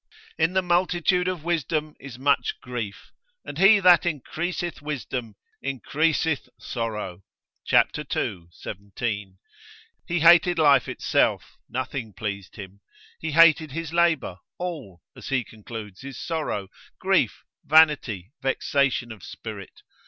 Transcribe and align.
In 0.35 0.53
the 0.53 0.63
multitude 0.63 1.27
of 1.27 1.43
wisdom 1.43 1.93
is 1.99 2.17
much 2.17 2.59
grief, 2.59 3.11
and 3.45 3.59
he 3.59 3.79
that 3.79 4.03
increaseth 4.03 4.81
wisdom, 4.81 5.35
increaseth 5.61 6.49
sorrow, 6.59 7.21
chap. 7.67 7.91
ii. 8.15 8.47
17. 8.49 9.37
He 10.07 10.19
hated 10.21 10.57
life 10.57 10.87
itself, 10.89 11.59
nothing 11.69 12.13
pleased 12.13 12.55
him: 12.55 12.81
he 13.19 13.33
hated 13.33 13.73
his 13.73 13.93
labour, 13.93 14.39
all, 14.57 15.03
as 15.15 15.27
he 15.29 15.43
concludes, 15.43 16.03
is 16.03 16.17
sorrow, 16.17 16.69
grief, 16.97 17.43
vanity, 17.63 18.31
vexation 18.41 19.11
of 19.11 19.21
spirit. 19.23 19.83